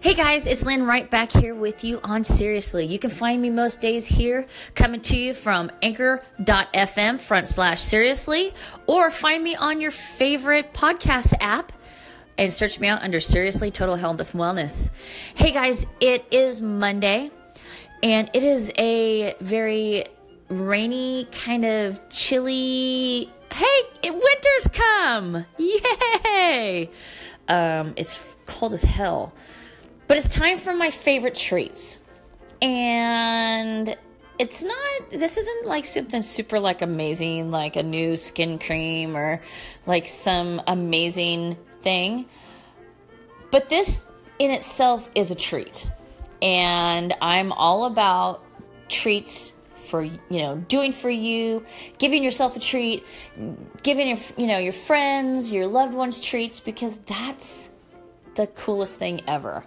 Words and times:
Hey 0.00 0.14
guys, 0.14 0.46
it's 0.46 0.64
Lynn 0.64 0.86
right 0.86 1.10
back 1.10 1.32
here 1.32 1.56
with 1.56 1.82
you 1.82 1.98
on 2.04 2.22
Seriously. 2.22 2.86
You 2.86 3.00
can 3.00 3.10
find 3.10 3.42
me 3.42 3.50
most 3.50 3.80
days 3.80 4.06
here 4.06 4.46
coming 4.76 5.00
to 5.00 5.16
you 5.16 5.34
from 5.34 5.72
anchor.fm 5.82 7.20
front 7.20 7.48
slash 7.48 7.80
seriously 7.80 8.54
or 8.86 9.10
find 9.10 9.42
me 9.42 9.56
on 9.56 9.80
your 9.80 9.90
favorite 9.90 10.72
podcast 10.72 11.34
app 11.40 11.72
and 12.38 12.54
search 12.54 12.78
me 12.78 12.86
out 12.86 13.02
under 13.02 13.18
Seriously 13.18 13.72
Total 13.72 13.96
Health 13.96 14.20
and 14.20 14.40
Wellness. 14.40 14.90
Hey 15.34 15.50
guys, 15.50 15.84
it 15.98 16.24
is 16.30 16.60
Monday 16.60 17.32
and 18.00 18.30
it 18.34 18.44
is 18.44 18.70
a 18.78 19.34
very 19.40 20.04
rainy, 20.48 21.26
kind 21.32 21.64
of 21.64 22.08
chilly. 22.08 23.32
Hey, 23.52 23.82
winter's 24.04 24.68
come! 24.72 25.44
Yay! 25.58 26.88
Um, 27.48 27.94
it's 27.96 28.36
cold 28.46 28.74
as 28.74 28.84
hell. 28.84 29.34
But 30.08 30.16
it's 30.16 30.28
time 30.28 30.56
for 30.56 30.74
my 30.74 30.90
favorite 30.90 31.34
treats. 31.34 31.98
And 32.62 33.94
it's 34.38 34.64
not, 34.64 35.10
this 35.10 35.36
isn't 35.36 35.66
like 35.66 35.84
something 35.84 36.22
super 36.22 36.58
like 36.58 36.80
amazing, 36.80 37.50
like 37.50 37.76
a 37.76 37.82
new 37.82 38.16
skin 38.16 38.58
cream 38.58 39.16
or 39.16 39.42
like 39.86 40.08
some 40.08 40.62
amazing 40.66 41.58
thing. 41.82 42.26
But 43.50 43.68
this 43.68 44.06
in 44.38 44.50
itself 44.50 45.10
is 45.14 45.30
a 45.30 45.34
treat. 45.34 45.86
And 46.40 47.14
I'm 47.20 47.52
all 47.52 47.84
about 47.84 48.42
treats 48.88 49.52
for 49.76 50.02
you 50.02 50.18
know 50.30 50.56
doing 50.68 50.92
for 50.92 51.08
you 51.08 51.64
giving 51.96 52.22
yourself 52.22 52.56
a 52.56 52.60
treat 52.60 53.06
giving 53.82 54.08
your 54.08 54.18
you 54.36 54.46
know 54.46 54.58
your 54.58 54.72
friends 54.72 55.50
your 55.50 55.66
loved 55.66 55.94
ones 55.94 56.20
treats 56.20 56.60
because 56.60 56.96
that's 56.98 57.70
the 58.38 58.46
coolest 58.46 58.98
thing 58.98 59.20
ever 59.26 59.64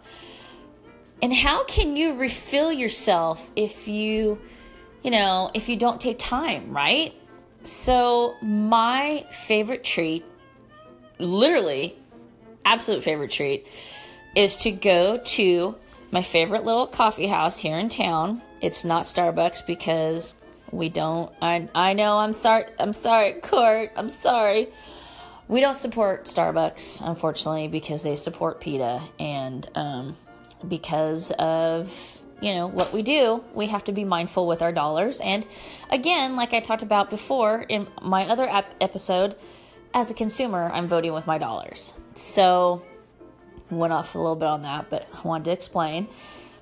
and 1.21 1.33
how 1.33 1.63
can 1.65 1.95
you 1.95 2.15
refill 2.15 2.71
yourself 2.71 3.51
if 3.55 3.87
you, 3.87 4.39
you 5.03 5.11
know, 5.11 5.51
if 5.53 5.69
you 5.69 5.77
don't 5.77 6.01
take 6.01 6.17
time, 6.17 6.75
right? 6.75 7.13
So, 7.63 8.35
my 8.41 9.25
favorite 9.29 9.83
treat, 9.83 10.25
literally, 11.19 11.95
absolute 12.65 13.03
favorite 13.03 13.29
treat, 13.29 13.67
is 14.35 14.57
to 14.57 14.71
go 14.71 15.17
to 15.17 15.75
my 16.09 16.23
favorite 16.23 16.63
little 16.63 16.87
coffee 16.87 17.27
house 17.27 17.59
here 17.59 17.77
in 17.77 17.89
town. 17.89 18.41
It's 18.61 18.83
not 18.83 19.03
Starbucks 19.03 19.65
because 19.67 20.33
we 20.71 20.87
don't 20.87 21.31
I 21.41 21.67
I 21.75 21.93
know 21.93 22.17
I'm 22.17 22.31
sorry 22.31 22.65
I'm 22.79 22.93
sorry 22.93 23.33
Court 23.33 23.91
I'm 23.97 24.07
sorry 24.07 24.69
we 25.51 25.59
don't 25.59 25.75
support 25.75 26.23
Starbucks 26.23 27.05
unfortunately 27.05 27.67
because 27.67 28.03
they 28.03 28.15
support 28.15 28.61
PETA 28.61 29.01
and 29.19 29.69
um, 29.75 30.17
because 30.65 31.29
of 31.31 32.19
you 32.41 32.55
know 32.55 32.67
what 32.67 32.93
we 32.93 33.01
do 33.03 33.43
we 33.53 33.67
have 33.67 33.83
to 33.83 33.91
be 33.91 34.05
mindful 34.05 34.47
with 34.47 34.61
our 34.61 34.71
dollars. 34.71 35.19
And 35.19 35.45
again 35.91 36.37
like 36.37 36.53
i 36.53 36.61
talked 36.61 36.83
about 36.83 37.09
before 37.11 37.63
in 37.67 37.85
my 38.01 38.27
other 38.27 38.47
episode 38.79 39.35
as 39.93 40.09
a 40.09 40.13
consumer 40.13 40.71
i'm 40.73 40.87
voting 40.87 41.13
with 41.13 41.27
my 41.27 41.37
dollars. 41.37 41.93
So 42.15 42.81
went 43.69 43.93
off 43.93 44.15
a 44.15 44.19
little 44.19 44.37
bit 44.37 44.47
on 44.47 44.61
that 44.63 44.89
but 44.89 45.05
i 45.13 45.27
wanted 45.27 45.45
to 45.45 45.51
explain. 45.51 46.07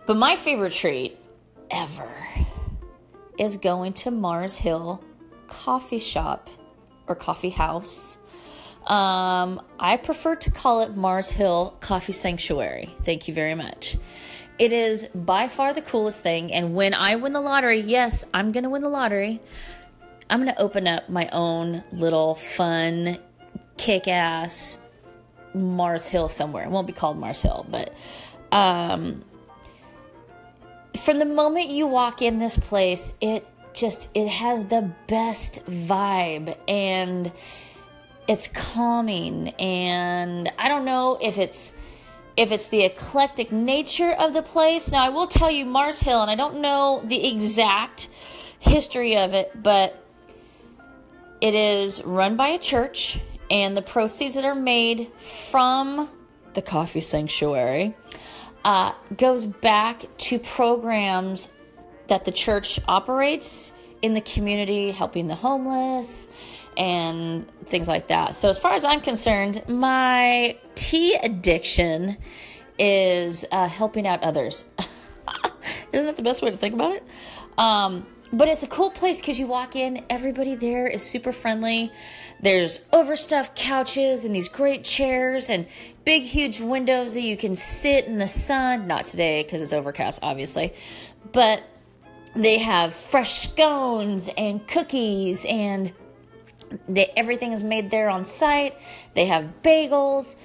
But 0.08 0.18
my 0.18 0.36
favorite 0.36 0.74
treat 0.74 1.16
ever 1.70 2.10
is 3.38 3.56
going 3.58 3.94
to 3.94 4.10
mars 4.10 4.58
hill 4.58 5.04
coffee 5.48 6.00
shop 6.00 6.50
or 7.08 7.14
coffee 7.14 7.52
house 7.52 8.18
um, 8.86 9.62
I 9.80 9.98
prefer 9.98 10.36
to 10.38 10.52
call 10.52 10.82
it 10.82 10.96
Mars 10.96 11.30
Hill 11.30 11.78
Coffee 11.80 12.14
Sanctuary. 12.14 12.96
Thank 13.04 13.28
you 13.28 13.34
very 13.34 13.56
much. 13.56 13.98
It 14.58 14.72
is 14.74 15.08
by 15.08 15.48
far 15.48 15.74
the 15.74 15.82
coolest 15.82 16.22
thing. 16.22 16.54
And 16.54 16.76
when 16.76 16.94
I 16.94 17.16
win 17.16 17.34
the 17.34 17.42
lottery, 17.42 17.80
yes, 17.80 18.26
I'm 18.34 18.52
going 18.52 18.64
to 18.64 18.70
win 18.70 18.82
the 18.82 18.90
lottery. 18.90 19.40
I'm 20.30 20.44
going 20.44 20.54
to 20.54 20.62
open 20.62 20.88
up 20.88 21.10
my 21.10 21.30
own 21.32 21.84
little 21.92 22.36
fun, 22.36 23.18
kick 23.78 24.08
ass 24.08 24.86
Mars 25.54 26.08
Hill 26.08 26.28
somewhere. 26.28 26.66
It 26.66 26.70
won't 26.70 26.88
be 26.88 26.94
called 26.94 27.18
Mars 27.18 27.42
Hill, 27.42 27.66
but 27.70 27.94
um, 28.52 29.24
from 30.98 31.20
the 31.20 31.26
moment 31.26 31.70
you 31.70 31.88
walk 31.88 32.22
in 32.22 32.40
this 32.40 32.58
place, 32.58 33.14
it 33.22 33.48
just 33.74 34.10
it 34.14 34.28
has 34.28 34.66
the 34.66 34.92
best 35.08 35.66
vibe 35.66 36.58
and 36.68 37.32
it's 38.30 38.48
calming 38.48 39.50
and 39.58 40.52
I 40.60 40.70
don't 40.70 40.86
know 40.86 41.18
if 41.20 41.40
it's 41.40 41.74
if 42.38 42.52
it's 42.52 42.68
the 42.68 42.84
eclectic 42.84 43.52
nature 43.52 44.12
of 44.12 44.34
the 44.34 44.44
place. 44.44 44.92
Now 44.92 45.04
I 45.04 45.10
will 45.10 45.26
tell 45.26 45.50
you 45.50 45.66
Mars 45.66 46.00
Hill 46.00 46.22
and 46.22 46.30
I 46.30 46.36
don't 46.36 46.62
know 46.62 47.02
the 47.04 47.28
exact 47.28 48.08
history 48.60 49.18
of 49.18 49.34
it, 49.34 49.52
but 49.62 50.06
it 51.42 51.56
is 51.56 52.04
run 52.06 52.38
by 52.38 52.50
a 52.50 52.60
church 52.60 53.20
and 53.50 53.76
the 53.76 53.82
proceeds 53.82 54.36
that 54.36 54.46
are 54.46 54.56
made 54.56 55.12
from 55.18 56.08
the 56.54 56.62
coffee 56.62 57.02
sanctuary 57.02 57.96
uh, 58.64 58.94
goes 59.18 59.48
back 59.48 60.06
to 60.18 60.38
programs 60.38 61.50
that 62.08 62.26
the 62.26 62.32
church 62.32 62.80
operates 62.88 63.72
in 64.02 64.14
the 64.14 64.22
community, 64.22 64.92
helping 64.92 65.28
the 65.28 65.36
homeless 65.36 66.28
and 66.78 67.48
things 67.66 67.88
like 67.88 68.08
that. 68.08 68.36
So, 68.36 68.50
as 68.50 68.58
far 68.58 68.74
as 68.74 68.86
I'm 68.86 69.02
concerned, 69.02 69.64
my 69.68 70.58
tea 70.76 71.16
addiction 71.16 72.18
is 72.78 73.46
uh, 73.52 73.68
helping 73.68 74.08
out 74.08 74.24
others. 74.24 74.66
Isn't 75.94 76.08
that 76.08 76.18
the 76.18 76.24
best 76.24 76.42
way 76.42 76.50
to 76.50 76.58
think 76.58 76.74
about 76.74 76.94
it? 76.94 77.04
Um, 77.58 78.06
but 78.32 78.48
it's 78.48 78.64
a 78.64 78.68
cool 78.68 78.92
place 78.92 79.20
because 79.20 79.40
you 79.40 79.48
walk 79.48 79.76
in, 79.76 80.06
everybody 80.10 80.56
there 80.56 80.88
is 80.88 81.04
super 81.04 81.32
friendly. 81.32 81.92
There's 82.42 82.80
overstuffed 82.94 83.56
couches 83.56 84.24
and 84.24 84.34
these 84.34 84.48
great 84.48 84.84
chairs 84.84 85.50
and 85.50 85.68
big, 86.06 86.24
huge 86.24 86.62
windows 86.62 87.16
that 87.16 87.22
you 87.22 87.36
can 87.36 87.56
sit 87.56 88.06
in 88.06 88.18
the 88.18 88.28
sun. 88.28 88.88
Not 88.88 89.06
today 89.06 89.44
because 89.44 89.62
it's 89.62 89.74
overcast, 89.74 90.20
obviously. 90.22 90.74
But 91.32 91.64
they 92.36 92.60
have 92.60 92.94
fresh 92.94 93.34
scones 93.34 94.30
and 94.38 94.66
cookies 94.68 95.46
and 95.46 95.94
they, 96.88 97.12
everything 97.16 97.52
is 97.52 97.64
made 97.64 97.90
there 97.90 98.10
on 98.10 98.26
site. 98.26 98.76
They 99.14 99.26
have 99.26 99.62
bagels 99.64 100.36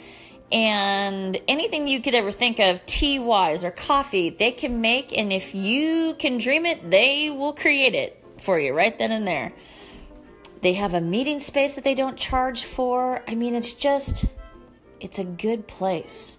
and 0.51 1.41
anything 1.49 1.89
you 1.89 2.01
could 2.01 2.15
ever 2.15 2.31
think 2.31 2.59
of 2.59 2.85
tea 2.87 3.19
wise 3.19 3.65
or 3.65 3.71
coffee, 3.71 4.31
they 4.31 4.53
can 4.53 4.81
make. 4.81 5.17
And 5.17 5.33
if 5.33 5.55
you 5.55 6.15
can 6.19 6.39
dream 6.39 6.67
it, 6.67 6.91
they 6.91 7.31
will 7.31 7.53
create 7.53 7.95
it 7.95 8.23
for 8.39 8.59
you 8.59 8.73
right 8.73 8.97
then 8.97 9.11
and 9.11 9.27
there. 9.27 9.53
They 10.61 10.75
have 10.75 10.95
a 10.95 11.01
meeting 11.01 11.41
space 11.41 11.75
that 11.75 11.85
they 11.85 11.95
don't 11.95 12.17
charge 12.17 12.65
for. 12.65 13.23
I 13.29 13.35
mean, 13.35 13.55
it's 13.55 13.75
just, 13.75 14.25
it's 15.01 15.19
a 15.19 15.25
good 15.25 15.67
place. 15.67 16.39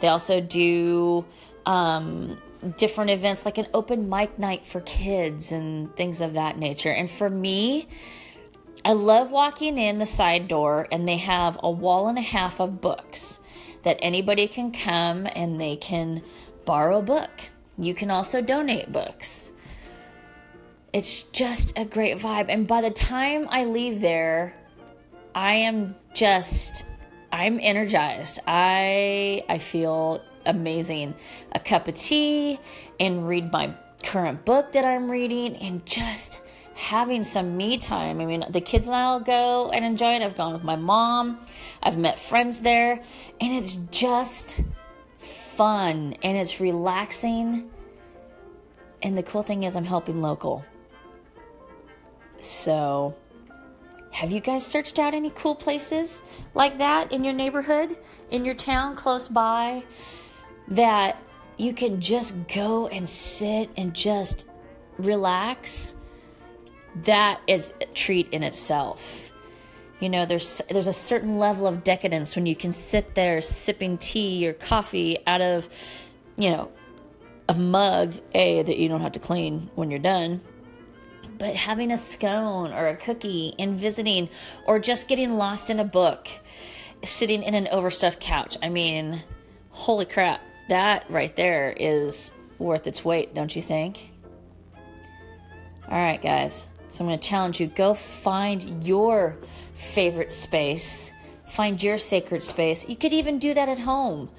They 0.00 0.08
also 0.08 0.40
do 0.40 1.24
um, 1.66 2.38
different 2.76 3.10
events 3.10 3.44
like 3.44 3.58
an 3.58 3.66
open 3.74 4.08
mic 4.08 4.38
night 4.38 4.64
for 4.64 4.80
kids 4.82 5.52
and 5.52 5.94
things 5.96 6.20
of 6.20 6.34
that 6.34 6.58
nature. 6.58 6.90
And 6.90 7.10
for 7.10 7.28
me, 7.28 7.88
I 8.84 8.92
love 8.92 9.30
walking 9.30 9.78
in 9.78 9.98
the 9.98 10.06
side 10.06 10.48
door 10.48 10.88
and 10.90 11.06
they 11.06 11.18
have 11.18 11.58
a 11.62 11.70
wall 11.70 12.08
and 12.08 12.18
a 12.18 12.22
half 12.22 12.60
of 12.60 12.80
books 12.80 13.40
that 13.82 13.98
anybody 14.00 14.48
can 14.48 14.72
come 14.72 15.26
and 15.34 15.60
they 15.60 15.76
can 15.76 16.22
borrow 16.64 16.98
a 16.98 17.02
book. 17.02 17.30
You 17.78 17.94
can 17.94 18.10
also 18.10 18.40
donate 18.40 18.92
books. 18.92 19.50
It's 20.92 21.22
just 21.24 21.78
a 21.78 21.84
great 21.84 22.18
vibe. 22.18 22.46
And 22.48 22.66
by 22.66 22.80
the 22.80 22.90
time 22.90 23.46
I 23.48 23.64
leave 23.64 24.00
there, 24.00 24.54
I 25.34 25.54
am 25.54 25.94
just 26.14 26.84
I'm 27.32 27.58
energized. 27.60 28.40
I 28.46 29.44
I 29.48 29.58
feel 29.58 30.22
amazing. 30.46 31.14
A 31.52 31.60
cup 31.60 31.88
of 31.88 31.94
tea 31.94 32.58
and 32.98 33.28
read 33.28 33.52
my 33.52 33.74
current 34.02 34.44
book 34.44 34.72
that 34.72 34.84
I'm 34.84 35.10
reading 35.10 35.56
and 35.56 35.84
just 35.86 36.40
having 36.74 37.22
some 37.22 37.56
me 37.56 37.78
time. 37.78 38.20
I 38.20 38.26
mean, 38.26 38.44
the 38.50 38.60
kids 38.60 38.88
and 38.88 38.96
I'll 38.96 39.20
go 39.20 39.70
and 39.70 39.84
enjoy 39.84 40.14
it. 40.14 40.22
I've 40.22 40.36
gone 40.36 40.52
with 40.52 40.64
my 40.64 40.76
mom, 40.76 41.38
I've 41.82 41.98
met 41.98 42.18
friends 42.18 42.62
there, 42.62 43.00
and 43.40 43.52
it's 43.52 43.76
just 43.90 44.60
fun 45.18 46.14
and 46.22 46.36
it's 46.36 46.60
relaxing. 46.60 47.70
And 49.02 49.16
the 49.18 49.22
cool 49.22 49.42
thing 49.42 49.64
is, 49.64 49.76
I'm 49.76 49.84
helping 49.84 50.22
local. 50.22 50.64
So, 52.38 53.14
have 54.10 54.30
you 54.30 54.40
guys 54.40 54.66
searched 54.66 54.98
out 54.98 55.14
any 55.14 55.30
cool 55.30 55.54
places 55.54 56.22
like 56.54 56.78
that 56.78 57.12
in 57.12 57.24
your 57.24 57.34
neighborhood, 57.34 57.96
in 58.30 58.44
your 58.44 58.54
town, 58.54 58.96
close 58.96 59.28
by, 59.28 59.84
that 60.68 61.22
you 61.58 61.72
can 61.72 62.00
just 62.00 62.48
go 62.48 62.86
and 62.88 63.08
sit 63.08 63.70
and 63.76 63.94
just 63.94 64.46
relax? 64.98 65.94
that 66.96 67.40
is 67.46 67.72
a 67.80 67.86
treat 67.86 68.28
in 68.32 68.42
itself. 68.42 69.30
You 70.00 70.08
know, 70.08 70.26
there's 70.26 70.60
there's 70.68 70.88
a 70.88 70.92
certain 70.92 71.38
level 71.38 71.66
of 71.66 71.84
decadence 71.84 72.34
when 72.34 72.46
you 72.46 72.56
can 72.56 72.72
sit 72.72 73.14
there 73.14 73.40
sipping 73.40 73.98
tea 73.98 74.46
or 74.48 74.52
coffee 74.52 75.18
out 75.26 75.40
of, 75.40 75.68
you 76.36 76.50
know, 76.50 76.72
a 77.48 77.54
mug, 77.54 78.14
A, 78.34 78.62
that 78.62 78.78
you 78.78 78.88
don't 78.88 79.00
have 79.00 79.12
to 79.12 79.20
clean 79.20 79.70
when 79.74 79.90
you're 79.90 80.00
done. 80.00 80.40
But 81.38 81.54
having 81.56 81.90
a 81.90 81.96
scone 81.96 82.72
or 82.72 82.86
a 82.86 82.96
cookie 82.96 83.54
and 83.58 83.78
visiting 83.78 84.28
or 84.66 84.78
just 84.78 85.08
getting 85.08 85.36
lost 85.36 85.70
in 85.70 85.78
a 85.78 85.84
book, 85.84 86.28
sitting 87.04 87.42
in 87.42 87.54
an 87.54 87.68
overstuffed 87.68 88.20
couch. 88.20 88.56
I 88.62 88.68
mean, 88.68 89.22
holy 89.70 90.04
crap, 90.04 90.40
that 90.68 91.04
right 91.10 91.34
there 91.36 91.74
is 91.76 92.32
worth 92.58 92.86
its 92.86 93.04
weight, 93.04 93.34
don't 93.34 93.54
you 93.54 93.62
think? 93.62 94.12
All 95.88 95.98
right, 95.98 96.20
guys. 96.22 96.68
So 96.88 97.04
I'm 97.04 97.08
going 97.08 97.18
to 97.18 97.28
challenge 97.28 97.60
you 97.60 97.66
go 97.68 97.94
find 97.94 98.86
your 98.86 99.38
favorite 99.74 100.30
space, 100.30 101.10
find 101.46 101.82
your 101.82 101.98
sacred 101.98 102.42
space. 102.42 102.88
You 102.88 102.96
could 102.96 103.12
even 103.12 103.38
do 103.38 103.54
that 103.54 103.68
at 103.68 103.78
home. 103.78 104.30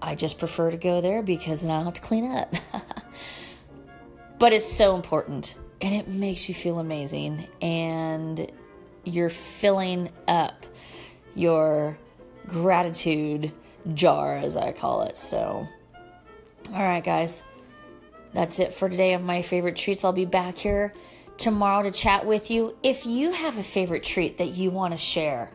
I 0.00 0.14
just 0.14 0.38
prefer 0.38 0.70
to 0.70 0.76
go 0.76 1.00
there 1.00 1.22
because 1.22 1.64
now 1.64 1.80
I 1.80 1.84
have 1.84 1.94
to 1.94 2.00
clean 2.00 2.30
up. 2.30 2.54
but 4.38 4.52
it's 4.52 4.64
so 4.64 4.94
important 4.94 5.58
and 5.80 5.94
it 5.94 6.08
makes 6.08 6.48
you 6.48 6.54
feel 6.54 6.78
amazing 6.78 7.46
and 7.60 8.50
you're 9.04 9.30
filling 9.30 10.10
up 10.28 10.66
your 11.34 11.98
gratitude 12.46 13.52
jar, 13.94 14.36
as 14.36 14.56
I 14.56 14.72
call 14.72 15.02
it. 15.02 15.16
So, 15.16 15.66
all 16.72 16.82
right, 16.82 17.04
guys, 17.04 17.42
that's 18.32 18.58
it 18.58 18.74
for 18.74 18.88
today 18.88 19.14
of 19.14 19.22
my 19.22 19.42
favorite 19.42 19.76
treats. 19.76 20.04
I'll 20.04 20.12
be 20.12 20.24
back 20.24 20.58
here 20.58 20.92
tomorrow 21.38 21.82
to 21.82 21.90
chat 21.90 22.26
with 22.26 22.50
you. 22.50 22.76
If 22.82 23.06
you 23.06 23.32
have 23.32 23.58
a 23.58 23.62
favorite 23.62 24.02
treat 24.02 24.38
that 24.38 24.48
you 24.48 24.70
want 24.70 24.92
to 24.92 24.98
share, 24.98 25.50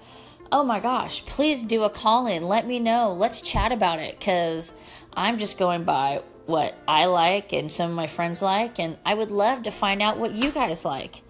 oh 0.51 0.63
my 0.63 0.79
gosh, 0.79 1.25
please 1.25 1.61
do 1.61 1.83
a 1.83 1.89
call 1.89 2.27
in. 2.27 2.47
Let 2.47 2.67
me 2.67 2.79
know. 2.79 3.13
Let's 3.13 3.41
chat 3.41 3.71
about 3.71 3.99
it 3.99 4.19
because 4.19 4.73
I'm 5.13 5.37
just 5.37 5.57
going 5.57 5.83
by 5.83 6.23
what 6.45 6.75
I 6.87 7.05
like 7.05 7.53
and 7.53 7.71
some 7.71 7.89
of 7.89 7.95
my 7.95 8.07
friends 8.07 8.41
like, 8.41 8.79
and 8.79 8.97
I 9.05 9.13
would 9.13 9.31
love 9.31 9.63
to 9.63 9.71
find 9.71 10.01
out 10.01 10.17
what 10.17 10.31
you 10.31 10.51
guys 10.51 10.83
like. 10.83 11.21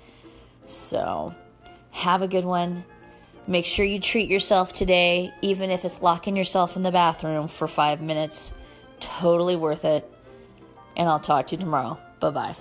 So, 0.68 1.36
have 1.92 2.22
a 2.22 2.28
good 2.28 2.46
one. 2.46 2.86
Make 3.52 3.66
sure 3.66 3.84
you 3.84 4.00
treat 4.00 4.30
yourself 4.30 4.72
today, 4.72 5.34
even 5.42 5.72
if 5.72 5.84
it's 5.84 6.02
locking 6.02 6.38
yourself 6.38 6.78
in 6.78 6.84
the 6.84 6.92
bathroom 6.92 7.50
for 7.50 7.68
five 7.68 8.02
minutes. 8.02 8.54
Totally 9.02 9.58
worth 9.58 9.84
it. 9.84 10.10
And 10.96 11.10
I'll 11.10 11.20
talk 11.20 11.48
to 11.48 11.56
you 11.56 11.60
tomorrow. 11.60 12.00
Bye 12.22 12.30
bye. 12.30 12.56